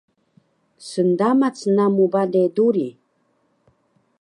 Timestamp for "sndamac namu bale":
0.89-2.43